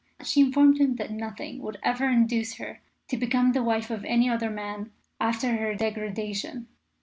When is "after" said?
5.19-5.57